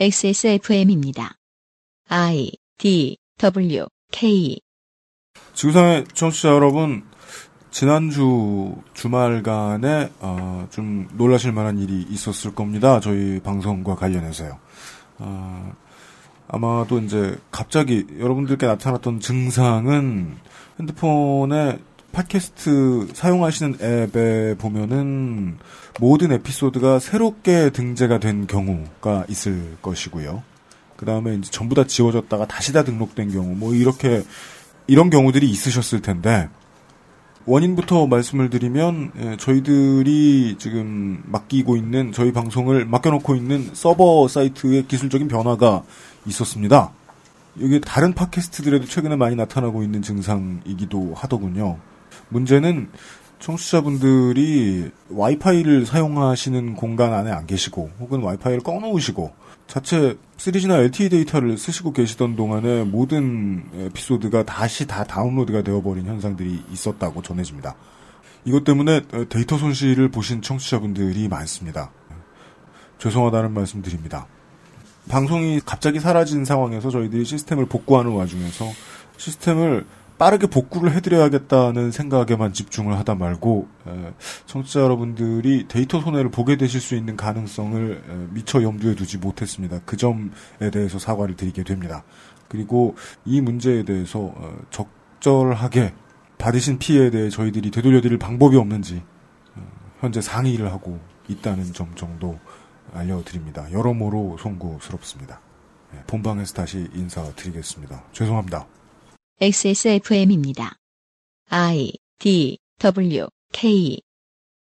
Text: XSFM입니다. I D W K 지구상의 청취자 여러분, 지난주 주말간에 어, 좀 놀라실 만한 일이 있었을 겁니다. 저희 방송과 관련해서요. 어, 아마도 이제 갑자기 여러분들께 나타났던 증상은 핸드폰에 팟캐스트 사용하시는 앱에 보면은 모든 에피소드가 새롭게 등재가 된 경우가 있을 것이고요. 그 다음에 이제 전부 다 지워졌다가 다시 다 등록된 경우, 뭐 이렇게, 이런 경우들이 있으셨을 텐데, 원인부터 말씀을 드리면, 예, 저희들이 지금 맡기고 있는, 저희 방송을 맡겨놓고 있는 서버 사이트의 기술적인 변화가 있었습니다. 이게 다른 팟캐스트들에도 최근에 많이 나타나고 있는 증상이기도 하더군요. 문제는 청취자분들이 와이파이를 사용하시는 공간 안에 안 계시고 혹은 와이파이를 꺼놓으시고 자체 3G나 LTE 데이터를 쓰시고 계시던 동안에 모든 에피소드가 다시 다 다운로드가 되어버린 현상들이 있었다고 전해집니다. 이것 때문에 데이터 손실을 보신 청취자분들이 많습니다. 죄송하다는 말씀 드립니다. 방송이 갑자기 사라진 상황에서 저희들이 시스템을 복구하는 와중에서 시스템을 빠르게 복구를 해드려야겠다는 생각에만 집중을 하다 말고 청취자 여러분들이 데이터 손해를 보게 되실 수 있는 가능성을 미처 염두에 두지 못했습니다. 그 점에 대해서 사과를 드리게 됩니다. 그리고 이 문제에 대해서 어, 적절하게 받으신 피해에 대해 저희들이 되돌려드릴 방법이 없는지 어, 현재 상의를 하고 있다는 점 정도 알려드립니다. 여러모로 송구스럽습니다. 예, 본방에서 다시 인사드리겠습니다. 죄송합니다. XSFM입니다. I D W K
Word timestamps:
XSFM입니다. 0.00 1.36
I 2.08 2.50
D 2.78 3.16
W 3.38 3.86
K 4.10 4.58
지구상의 5.52 6.06
청취자 6.12 6.48
여러분, 6.48 7.04
지난주 7.70 8.74
주말간에 8.92 10.10
어, 10.18 10.66
좀 10.72 11.06
놀라실 11.12 11.52
만한 11.52 11.78
일이 11.78 12.04
있었을 12.10 12.56
겁니다. 12.56 12.98
저희 12.98 13.38
방송과 13.38 13.94
관련해서요. 13.94 14.58
어, 15.18 15.72
아마도 16.48 16.98
이제 16.98 17.38
갑자기 17.52 18.04
여러분들께 18.18 18.66
나타났던 18.66 19.20
증상은 19.20 20.36
핸드폰에 20.80 21.78
팟캐스트 22.14 23.08
사용하시는 23.12 23.78
앱에 23.82 24.54
보면은 24.56 25.58
모든 26.00 26.32
에피소드가 26.32 27.00
새롭게 27.00 27.70
등재가 27.70 28.18
된 28.18 28.46
경우가 28.46 29.26
있을 29.28 29.76
것이고요. 29.82 30.42
그 30.96 31.04
다음에 31.04 31.34
이제 31.34 31.50
전부 31.50 31.74
다 31.74 31.84
지워졌다가 31.84 32.46
다시 32.46 32.72
다 32.72 32.84
등록된 32.84 33.32
경우, 33.32 33.54
뭐 33.54 33.74
이렇게, 33.74 34.22
이런 34.86 35.10
경우들이 35.10 35.50
있으셨을 35.50 36.00
텐데, 36.02 36.48
원인부터 37.46 38.06
말씀을 38.06 38.48
드리면, 38.48 39.12
예, 39.18 39.36
저희들이 39.36 40.56
지금 40.58 41.22
맡기고 41.26 41.76
있는, 41.76 42.12
저희 42.12 42.32
방송을 42.32 42.86
맡겨놓고 42.86 43.34
있는 43.34 43.70
서버 43.74 44.28
사이트의 44.28 44.86
기술적인 44.86 45.28
변화가 45.28 45.82
있었습니다. 46.26 46.92
이게 47.56 47.80
다른 47.80 48.14
팟캐스트들에도 48.14 48.86
최근에 48.86 49.16
많이 49.16 49.36
나타나고 49.36 49.82
있는 49.82 50.00
증상이기도 50.00 51.12
하더군요. 51.14 51.78
문제는 52.28 52.88
청취자분들이 53.38 54.90
와이파이를 55.10 55.84
사용하시는 55.84 56.76
공간 56.76 57.12
안에 57.12 57.30
안 57.30 57.46
계시고 57.46 57.90
혹은 58.00 58.22
와이파이를 58.22 58.62
꺼놓으시고 58.62 59.32
자체 59.66 60.16
3G나 60.38 60.78
LTE 60.78 61.08
데이터를 61.10 61.58
쓰시고 61.58 61.92
계시던 61.92 62.36
동안에 62.36 62.84
모든 62.84 63.64
에피소드가 63.74 64.44
다시 64.44 64.86
다 64.86 65.04
다운로드가 65.04 65.62
되어버린 65.62 66.06
현상들이 66.06 66.64
있었다고 66.70 67.22
전해집니다. 67.22 67.74
이것 68.46 68.64
때문에 68.64 69.02
데이터 69.28 69.58
손실을 69.58 70.08
보신 70.08 70.42
청취자분들이 70.42 71.28
많습니다. 71.28 71.90
죄송하다는 72.98 73.52
말씀 73.52 73.82
드립니다. 73.82 74.26
방송이 75.08 75.60
갑자기 75.64 76.00
사라진 76.00 76.44
상황에서 76.44 76.90
저희들이 76.90 77.24
시스템을 77.24 77.66
복구하는 77.66 78.12
와중에서 78.12 78.66
시스템을 79.16 79.86
빠르게 80.24 80.46
복구를 80.46 80.92
해드려야겠다는 80.92 81.90
생각에만 81.90 82.54
집중을 82.54 82.96
하다 82.98 83.14
말고 83.14 83.68
청취자 84.46 84.80
여러분들이 84.80 85.68
데이터 85.68 86.00
손해를 86.00 86.30
보게 86.30 86.56
되실 86.56 86.80
수 86.80 86.94
있는 86.94 87.14
가능성을 87.14 88.30
미처 88.30 88.62
염두에 88.62 88.94
두지 88.94 89.18
못했습니다. 89.18 89.80
그 89.84 89.98
점에 89.98 90.30
대해서 90.72 90.98
사과를 90.98 91.36
드리게 91.36 91.62
됩니다. 91.62 92.04
그리고 92.48 92.94
이 93.26 93.42
문제에 93.42 93.82
대해서 93.84 94.32
어, 94.34 94.56
적절하게 94.70 95.92
받으신 96.38 96.78
피해에 96.78 97.10
대해 97.10 97.28
저희들이 97.28 97.70
되돌려드릴 97.70 98.18
방법이 98.18 98.56
없는지 98.56 99.02
어, 99.56 99.60
현재 100.00 100.22
상의를 100.22 100.72
하고 100.72 101.00
있다는 101.28 101.74
점 101.74 101.94
정도 101.96 102.38
알려드립니다. 102.94 103.70
여러모로 103.72 104.38
송구스럽습니다. 104.38 105.40
예, 105.94 106.02
본방에서 106.06 106.54
다시 106.54 106.88
인사드리겠습니다. 106.94 108.04
죄송합니다. 108.12 108.66
XSFM입니다. 109.40 110.76
I 111.50 111.92
D 112.18 112.58
W 112.78 113.26
K 113.52 114.00